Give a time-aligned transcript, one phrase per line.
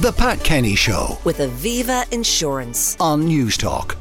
[0.00, 2.96] The Pat Kenny Show with Aviva Insurance.
[3.00, 3.96] on News Talk.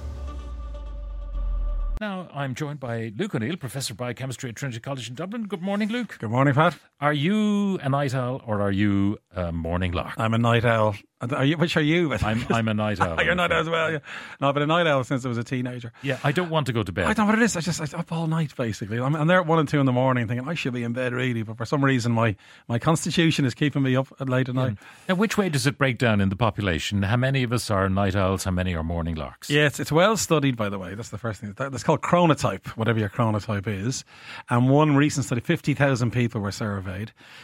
[1.99, 5.47] Now, I'm joined by Luke O'Neill, Professor of Biochemistry at Trinity College in Dublin.
[5.47, 6.17] Good morning, Luke.
[6.19, 6.77] Good morning, Pat.
[6.99, 10.15] Are you a night owl or are you a morning lark?
[10.17, 10.95] I'm a night owl.
[11.21, 12.11] Are you, which are you?
[12.23, 13.21] I'm, I'm a night owl.
[13.21, 13.91] You're a night owl as well.
[13.91, 13.99] Yeah.
[14.41, 15.91] No, I've been a night owl since I was a teenager.
[16.01, 17.05] Yeah, I don't want to go to bed.
[17.05, 17.55] I don't know what it is.
[17.55, 18.99] I just I'm up all night basically.
[18.99, 20.93] I'm, I'm there at one and two in the morning thinking I should be in
[20.93, 22.35] bed really, but for some reason my
[22.67, 24.77] my constitution is keeping me up at late at night.
[25.07, 27.03] Now, which way does it break down in the population?
[27.03, 28.43] How many of us are night owls?
[28.43, 29.51] How many are morning larks?
[29.51, 30.95] Yeah, it's, it's well studied, by the way.
[30.95, 31.53] That's the first thing.
[31.55, 34.03] That's called chronotype, whatever your chronotype is.
[34.49, 36.86] And one recent study, 50,000 people were surveyed.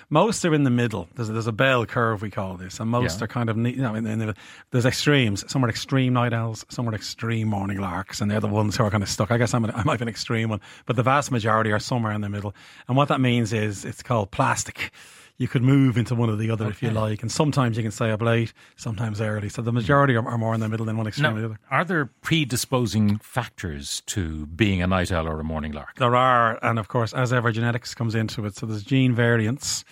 [0.10, 1.08] Most are in the middle.
[1.16, 2.80] There's, there's a bell curve, we call this.
[2.80, 3.26] And most Yeah.
[3.26, 4.36] are kind of, you know, in, in the,
[4.72, 5.44] there's extremes.
[5.52, 8.22] Some are extreme night owls, some are extreme morning larks.
[8.22, 9.32] And they're the ones who are kind of stuck.
[9.32, 10.62] I guess I'm an, I might be an extreme one.
[10.86, 12.54] But the vast majority are somewhere in the middle.
[12.88, 14.92] And what that means is it's called plastic.
[15.38, 17.22] You could move into one or the other if you like.
[17.22, 19.50] And sometimes you can stay up late, sometimes early.
[19.50, 21.60] So the majority are, are more in the middle than one extreme or the other.
[21.72, 25.96] are there predisposing factors to being a night owl or a morning lark?
[25.98, 28.56] There are, and of course, as ever, genetics comes into it.
[28.56, 29.84] So there's gene variants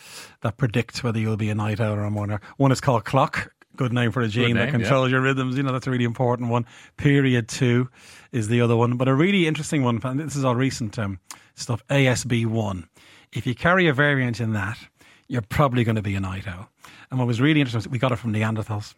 [0.41, 2.35] that predict whether you'll be a night owl or a morning.
[2.35, 2.49] owl.
[2.57, 3.51] One is called clock.
[3.75, 5.57] Good name for a gene that name, controls your rhythms.
[5.57, 6.65] You know, that's a really important one.
[6.97, 7.89] Period two
[8.31, 8.97] is the other one.
[8.97, 11.19] But a really interesting one, and this is all recent um,
[11.55, 12.87] stuff, ASB1.
[13.31, 14.77] If you carry a variant in that,
[15.31, 16.67] you're probably going to be a night owl.
[17.09, 18.93] And what was really interesting, we got it from Neanderthals.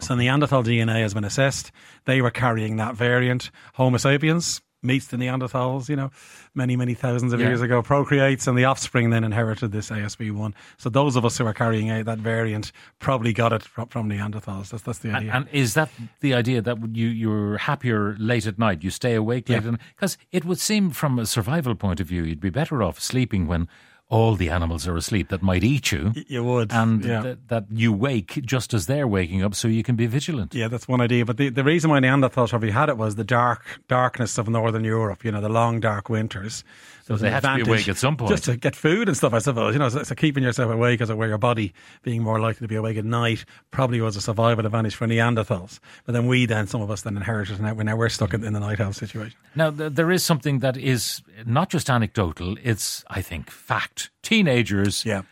[0.00, 1.70] So Neanderthal DNA has been assessed.
[2.06, 3.50] They were carrying that variant.
[3.74, 6.10] Homo sapiens meets the Neanderthals, you know,
[6.54, 7.48] many, many thousands of Yeah.
[7.48, 10.54] years ago, procreates, and the offspring then inherited this ASB1.
[10.76, 14.70] So those of us who are carrying that variant probably got it from, from Neanderthals.
[14.70, 15.32] That's, that's the idea.
[15.34, 18.82] and is that the idea that you you're happier late at night?
[18.82, 19.76] You stay awake late, Yeah.
[19.94, 23.46] because it would seem from a survival point of view, you'd be better off sleeping
[23.46, 23.68] when
[24.12, 26.70] all the animals are asleep that might eat you, you would.
[26.70, 27.22] and yeah.
[27.22, 30.54] th- that you wake just as they're waking up, so you can be vigilant.
[30.54, 31.24] Yeah, that's one idea.
[31.24, 34.84] But the, the reason why Neanderthals probably had it was the dark darkness of northern
[34.84, 35.24] Europe.
[35.24, 36.62] You know, the long dark winters.
[37.04, 38.30] So they had to be awake at some point.
[38.30, 39.34] just to get food and stuff.
[39.34, 41.72] I suppose you know, so, so keeping yourself awake as it were, your body
[42.02, 45.80] being more likely to be awake at night probably was a survival advantage for Neanderthals.
[46.04, 48.44] But then we, then some of us, then inherited, and now, now we're stuck in,
[48.44, 49.36] in the night owl situation.
[49.54, 54.01] Now, th- there is something that is not just anecdotal; it's, I think, fact.
[54.22, 55.22] Teenagers Yeah.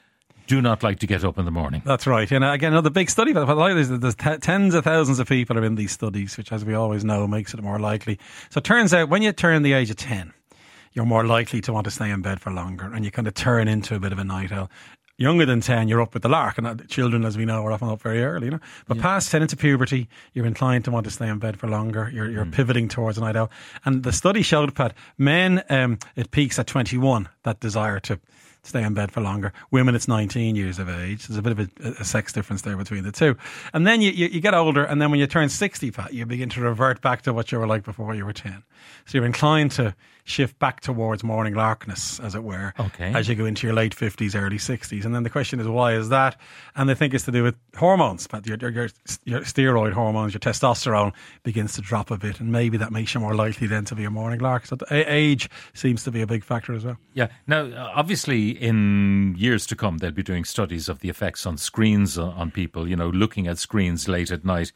[0.47, 1.83] do not like to get up in the morning.
[1.85, 2.31] That's right.
[2.31, 3.33] And uh, again, another big study.
[3.33, 6.75] But there's t- tens of thousands of people are in these studies, which, as we
[6.75, 8.19] always know, makes it more likely.
[8.51, 10.33] So it turns out when you turn the age of ten,
[10.93, 13.35] you're more likely to want to stay in bed for longer, and you kind of
[13.35, 14.69] turn into a bit of a night owl.
[15.19, 17.73] Younger than ten, you're up with the lark, and uh, children, as we know, are
[17.73, 18.47] often up very early.
[18.47, 21.59] You know, but past ten into puberty, you're inclined to want to stay in bed
[21.61, 22.11] for longer.
[22.13, 23.51] You're you're pivoting towards a night owl,
[23.85, 27.29] and the study showed, Pat, men um, it peaks at 21.
[27.45, 28.19] That desire to
[28.63, 29.53] stay in bed for longer.
[29.71, 31.27] Women, it's 19 years of age.
[31.27, 33.37] There's a bit of a, a sex difference there between the two.
[33.73, 36.27] And then you, you, you get older, and then when you turn 60, Pat, you
[36.27, 38.63] begin to revert back to what you were like before you were 10.
[39.07, 39.95] So you're inclined to
[40.25, 43.13] shift back towards morning larkness, as it were, Okay.
[43.15, 45.05] as you go into your late 50s, early 60s.
[45.05, 46.37] And then the question is, why is that?
[46.77, 48.47] And they think it's to do with hormones, Pat.
[48.47, 48.89] Your, your, your,
[49.25, 51.13] your steroid hormones, your testosterone
[51.43, 54.05] begins to drop a bit, and maybe that makes you more likely then to be
[54.05, 54.67] a morning lark.
[54.67, 56.99] So age seems to be a big factor as well.
[57.15, 57.29] Yeah.
[57.47, 62.19] Now, obviously, in years to come, they'll be doing studies of the effects on screens
[62.19, 62.87] on, on people.
[62.87, 64.73] You know, looking at screens late at night.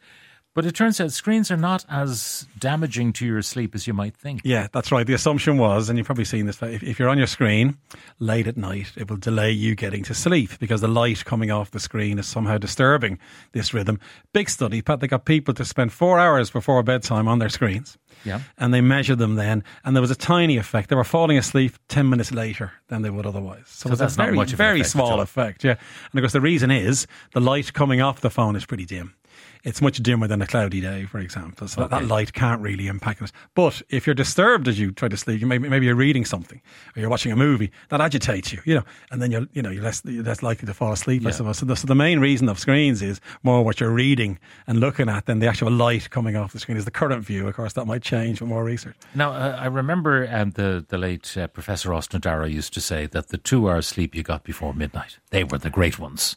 [0.55, 4.15] But it turns out screens are not as damaging to your sleep as you might
[4.15, 4.39] think.
[4.45, 5.05] Yeah, that's right.
[5.05, 7.77] The assumption was, and you've probably seen this, if, if you're on your screen
[8.19, 11.71] late at night, it will delay you getting to sleep because the light coming off
[11.71, 13.19] the screen is somehow disturbing
[13.51, 13.99] this rhythm.
[14.31, 17.97] Big study, Pat, they got people to spend four hours before bedtime on their screens.
[18.23, 18.39] Yeah.
[18.57, 20.87] And they measured them then, and there was a tiny effect.
[20.89, 23.65] They were falling asleep 10 minutes later than they would otherwise.
[23.67, 25.75] So, So that's not very, much of very effect small effect, yeah.
[26.11, 29.15] And of course, the reason is the light coming off the phone is pretty dim.
[29.63, 31.67] It's much dimmer than a cloudy day, for example.
[31.67, 33.31] So that, that light can't really impact it.
[33.55, 36.61] But if you're disturbed as you try to sleep, you maybe, maybe you're reading something
[36.95, 39.69] or you're watching a movie that agitates you, you know, and then you're, you know,
[39.69, 41.57] you're less, you're less likely to fall asleep, I suppose.
[41.57, 44.37] So the, so the main reason of screens is more what you're reading
[44.67, 47.47] and looking at than the actual light coming off the screen is the current view.
[47.47, 48.95] Of course, that might change with more research.
[49.15, 53.07] Now, uh, I remember um, the, the late uh, Professor Austin Darrow used to say
[53.07, 56.35] that the two hours sleep you got before midnight, they were the great ones.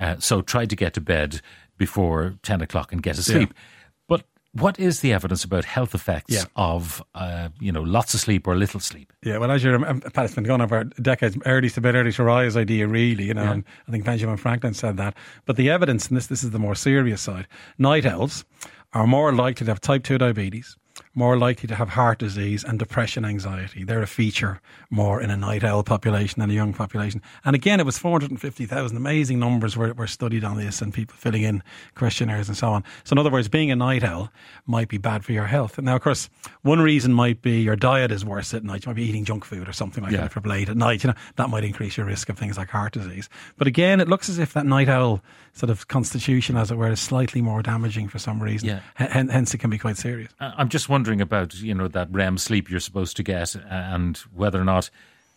[0.00, 1.40] Uh, so try to get to bed
[1.86, 3.52] before 10 o'clock and get to sleep.
[4.08, 4.22] But
[4.64, 6.44] what is the evidence about health effects Yeah.
[6.56, 9.12] of, uh, you know, lots of sleep or little sleep?
[9.22, 11.36] Yeah, well, as you're, um, Pat, it's been going on for decades.
[11.46, 13.24] Early to bed, early to rise idea, really.
[13.24, 15.14] You know, and I think Benjamin Franklin said that.
[15.46, 17.46] But the evidence, and this this is the more serious side,
[17.78, 18.44] night owls
[18.92, 20.76] are more likely to have type two diabetes,
[21.14, 23.84] more likely to have heart disease and depression anxiety.
[23.84, 24.60] They're a feature
[24.90, 27.20] more in a night owl population than a young population.
[27.44, 28.96] And again, it was 450,000.
[28.96, 31.62] Amazing numbers were, were studied on this and people filling in
[31.94, 32.82] questionnaires and so on.
[33.04, 34.32] So, in other words, being a night owl
[34.66, 35.78] might be bad for your health.
[35.78, 36.30] Now, of course,
[36.62, 38.86] one reason might be your diet is worse at night.
[38.86, 40.22] You might be eating junk food or something like Yeah.
[40.22, 41.04] that for late at night.
[41.04, 43.28] You know, that might increase your risk of things like heart disease.
[43.58, 45.22] But again, it looks as if that night owl
[45.52, 48.68] sort of constitution, as it were, is slightly more damaging for some reason.
[48.68, 48.80] Yeah.
[48.98, 50.32] H- hence, it can be quite serious.
[50.40, 54.16] I- I'm just wondering about you know that REM sleep you're supposed to get, and
[54.34, 54.90] whether or not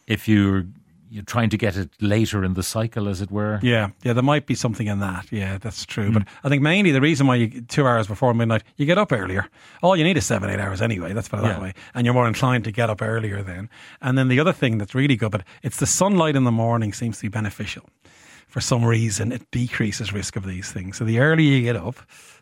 [0.08, 0.66] if you're
[1.10, 3.60] you're trying to get it later in the cycle, as it were.
[3.62, 5.32] Yeah, yeah, there might be something in that.
[5.32, 6.12] Yeah, that's true.
[6.12, 6.30] But hmm.
[6.44, 9.48] I think mainly the reason why you two hours before midnight, you get up earlier.
[9.82, 11.14] All you need is seven, eight hours anyway.
[11.14, 13.70] That's put it that way, and you're more inclined to get up earlier then.
[14.02, 16.94] And then the other thing that's really good, but it's the sunlight in the morning
[16.94, 17.88] seems to be beneficial.
[18.56, 20.96] For some reason, it decreases risk of these things.
[20.96, 21.98] So the earlier you get up,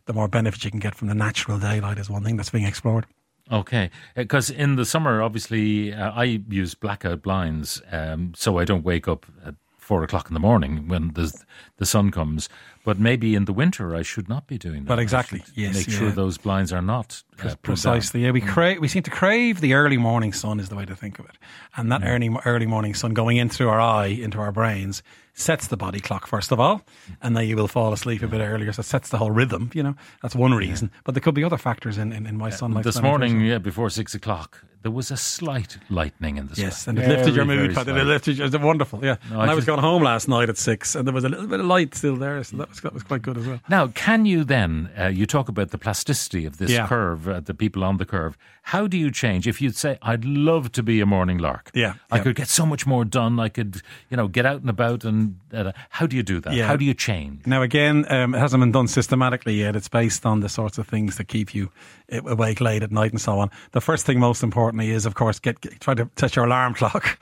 [0.05, 2.67] the more benefit you can get from the natural daylight is one thing that's being
[2.67, 3.07] explored.
[3.51, 8.83] Okay, because in the summer, obviously, uh, I use blackout blinds, um, so I don't
[8.83, 11.33] wake up at four o'clock in the morning when the
[11.77, 12.47] the sun comes.
[12.85, 14.87] But maybe in the winter, I should not be doing that.
[14.89, 17.57] But exactly, yes, make sure those blinds are not uh, pulled down.
[17.61, 18.23] Precisely.
[18.25, 18.79] Yeah, we crave.
[18.81, 21.37] We seem to crave the early morning sun is the way to think of it,
[21.77, 25.01] and that early early morning sun going in through our eye into our brains
[25.35, 26.81] sets the body clock first of all,
[27.21, 28.71] and then you will fall asleep a bit earlier.
[28.73, 29.71] So it sets the whole rhythm.
[29.73, 30.91] You know, that's one reason.
[31.05, 32.83] But there could be other factors in in, in my sunlight.
[32.83, 36.63] This morning, yeah, before six o'clock, there was a slight lightning in the sky.
[36.63, 37.71] Yes, and it lifted your mood.
[37.71, 39.15] It lifted your, it's wonderful, yeah.
[39.31, 41.29] No, and I I was going home last night at six, and there was a
[41.29, 43.59] little bit of light still there, so that was that was quite good as well.
[43.69, 46.87] Now, can you then, uh, you talk about the plasticity of this Yeah.
[46.87, 48.37] curve, uh, the people on the curve.
[48.67, 49.45] How do you change?
[49.47, 51.69] If you'd say, I'd love to be a morning lark.
[51.73, 52.23] Yeah, I yeah.
[52.23, 53.39] could get so much more done.
[53.39, 55.03] I could, you know, get out and about.
[55.03, 56.53] And uh, how do you do that?
[56.53, 56.67] Yeah.
[56.67, 57.45] How do you change?
[57.45, 59.75] Now, again, um, it hasn't been done systematically yet.
[59.75, 61.71] It's based on the sorts of things that keep you
[62.11, 63.49] uh, awake late at night and so on.
[63.71, 66.73] The first thing, most importantly, is of course get, get try to set your alarm
[66.79, 67.19] clock.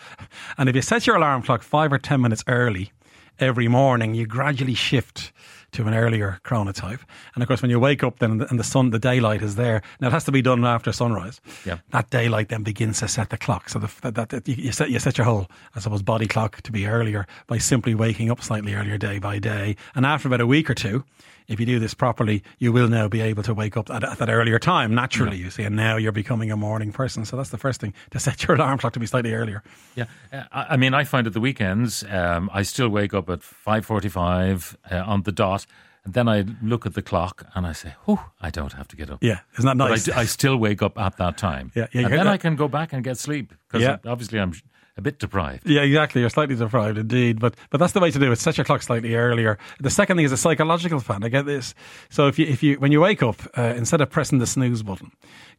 [0.57, 2.92] and if you set your alarm clock five or ten minutes early
[3.41, 5.31] every morning, you gradually shift
[5.73, 7.00] to an earlier chronotype.
[7.33, 9.81] And of course, when you wake up, then and the sun, the daylight is there.
[10.00, 11.41] Now it has to be done after sunrise.
[11.65, 11.79] Yeah.
[11.91, 13.69] That daylight then begins to set the clock.
[13.69, 16.71] So the, that, that, you set you set your whole, I suppose, body clock to
[16.71, 19.75] be earlier by simply waking up slightly earlier day by day.
[19.95, 21.03] And after about a week or two,
[21.51, 24.17] if you do this properly, you will now be able to wake up at, at
[24.19, 25.38] that earlier time naturally.
[25.38, 27.25] You see, and now you're becoming a morning person.
[27.25, 29.63] So that's the first thing to set your alarm clock to be slightly earlier.
[29.95, 33.29] Yeah, uh, I I mean, I find at the weekends, um, I still wake up
[33.29, 35.61] at five forty-five uh, on the dot,
[36.04, 38.96] and then I look at the clock and I say, "Oh, I don't have to
[38.96, 40.04] get up." Yeah, isn't that I nice?
[40.06, 41.72] d- I, still wake up at that time.
[41.75, 43.98] Yeah, yeah, and then get- I can go back and get sleep because Yeah.
[44.06, 44.54] obviously I'm
[44.98, 45.69] a bit deprived.
[45.69, 46.22] Yeah, exactly.
[46.22, 48.38] You're slightly deprived indeed, but but that's the way to do it.
[48.40, 49.58] Set your clock slightly earlier.
[49.80, 51.24] The second thing is a psychological fan.
[51.24, 51.74] I get this.
[52.10, 54.84] So if you if you when you wake up, uh, instead of pressing the snooze
[54.84, 55.12] button,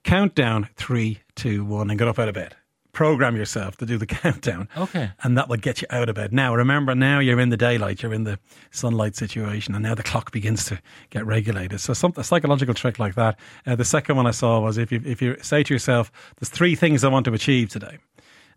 [0.04, 2.56] count down three, two, one, and get up out of bed.
[2.92, 4.68] Program yourself to do the countdown.
[4.76, 5.10] Okay.
[5.22, 6.32] And that will get you out of bed.
[6.32, 8.38] Now, remember, now you're in the daylight, you're in the
[8.70, 10.80] sunlight situation, and now the clock begins to
[11.10, 11.80] get regulated.
[11.80, 13.38] So, some, a psychological trick like that.
[13.66, 16.50] Uh, the second one I saw was if you, if you say to yourself, there's
[16.50, 17.98] three things I want to achieve today,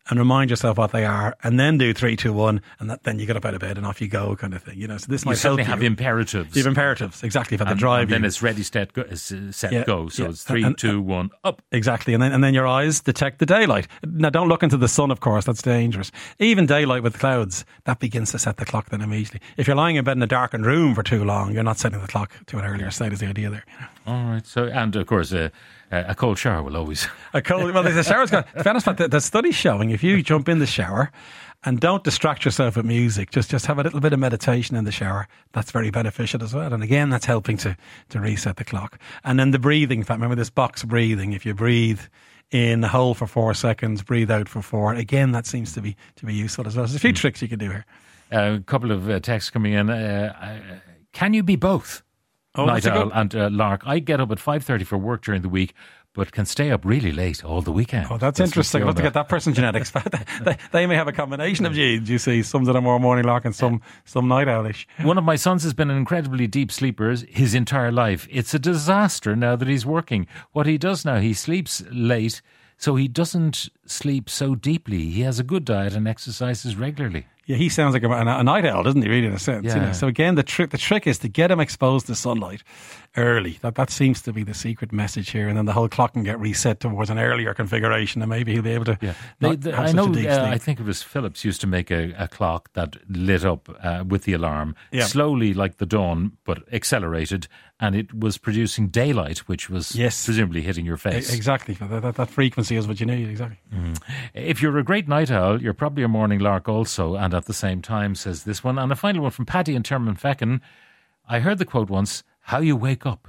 [0.09, 3.17] and remind yourself what they are, and then do three, two, one, and that, then
[3.19, 4.77] you get up out of bed and off you go, kind of thing.
[4.79, 5.87] You know, so this You might certainly help have you.
[5.87, 6.55] imperatives.
[6.55, 8.27] You have imperatives, exactly, for the drive and then you.
[8.27, 10.09] it's ready, set, go, uh, set Yeah, go.
[10.09, 10.29] So yeah.
[10.29, 11.61] it's three, And- two, one, up.
[11.71, 13.87] Exactly, and then and then your eyes detect the daylight.
[14.05, 15.45] Now, don't look into the sun, of course.
[15.45, 16.11] That's dangerous.
[16.39, 18.89] Even daylight with clouds, that begins to set the clock.
[18.89, 21.63] Then immediately, if you're lying in bed in a darkened room for too long, you're
[21.63, 23.11] not setting the clock to an earlier state.
[23.13, 23.63] Is the idea there?
[23.73, 23.87] you know?
[24.19, 24.45] All right.
[24.45, 25.49] So and of course, uh,
[25.91, 27.07] uh, a cold shower will always.
[27.33, 27.73] A cold.
[27.73, 28.47] Well, the shower's got.
[28.55, 31.11] To be honest, Pat, the, the study's showing if you jump in the shower
[31.63, 34.83] and don't distract yourself with music, just just have a little bit of meditation in
[34.85, 35.27] the shower.
[35.53, 36.73] That's very beneficial as well.
[36.73, 37.75] And again, that's helping to
[38.09, 38.99] to reset the clock.
[39.23, 39.99] And then the breathing.
[39.99, 41.33] In fact, remember this box breathing.
[41.33, 42.01] If you breathe
[42.51, 44.93] in the hole for four seconds, breathe out for four.
[44.93, 46.85] Again, that seems to be to be useful as well.
[46.85, 47.85] There's a few tricks you can do here.
[48.31, 49.89] a couple of uh, texts coming in.
[49.89, 50.79] Uh, uh,
[51.13, 52.03] can you be both?
[52.57, 53.81] Oh, Night owl and uh, lark.
[53.85, 55.73] I get up at five thirty for work during the week,
[56.15, 58.07] but can stay up really late all the weekend.
[58.09, 58.81] Oh, that's what's interesting.
[58.81, 59.91] I'll going have to get that person's genetics.
[60.41, 62.09] they, they may have a combination of genes.
[62.09, 64.87] You see, some that are more morning lark and some some night owlish.
[65.01, 68.27] One of my sons has been an incredibly deep sleeper his entire life.
[68.31, 70.27] It's a disaster now that he's working.
[70.53, 72.41] What he does now, he sleeps late,
[72.77, 75.09] so he doesn't sleep so deeply.
[75.11, 77.27] He has a good diet and exercises regularly.
[77.47, 79.07] Yeah, he sounds like a, a night owl, doesn't he?
[79.07, 79.65] Really, in a sense.
[79.65, 79.85] You Yeah.
[79.87, 79.91] know?
[79.93, 82.63] So again, the trick the trick is to get him exposed to sunlight
[83.17, 83.59] early.
[83.61, 86.23] That that seems to be the secret message here, and then the whole clock can
[86.23, 88.97] get reset towards an earlier configuration, and maybe he'll be able to.
[89.01, 90.05] Yeah, not They- they- have I know.
[90.09, 90.27] Uh, sleep.
[90.29, 94.03] I think it was Philips used to make a, a clock that lit up uh,
[94.07, 95.05] with the alarm Yeah.
[95.05, 97.47] slowly, like the dawn, but accelerated,
[97.79, 100.25] and it was producing daylight, which was Yes.
[100.25, 101.33] presumably hitting your E- face.
[101.33, 101.75] Exactly.
[101.75, 103.29] That, that, that frequency is what you need.
[103.29, 103.57] Exactly.
[104.33, 107.53] If you're a great night owl, you're probably a morning lark also, and at the
[107.53, 108.79] same time, says this one.
[108.79, 110.61] And a final one from Paddy and Termonfeckin.
[111.27, 113.27] I heard the quote once: "How you wake up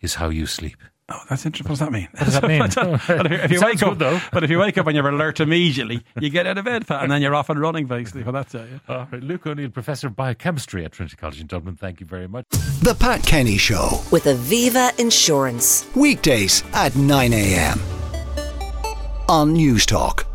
[0.00, 0.76] is how you sleep."
[1.08, 1.70] Oh, that's interesting.
[1.70, 2.08] What does that mean?
[2.10, 3.16] What does that mean?
[3.16, 4.20] but if, if you wake up, though.
[4.32, 7.04] but if you wake up and you're alert immediately, you get out of bed, Pat,
[7.04, 8.24] and then you're off and running, basically.
[8.24, 8.68] Well, that's it.
[8.88, 8.96] Yeah.
[8.96, 11.76] All right, Luke O'Neill, Professor of Biochemistry at Trinity College in Dublin.
[11.76, 12.44] Thank you very much.
[12.82, 14.02] The Pat Kenny Show.
[14.10, 15.86] With Aviva Insurance.
[15.94, 17.80] Weekdays at 9 a.m.
[19.28, 20.26] on News Talk.